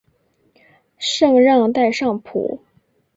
[0.97, 2.63] 圣让代尚普。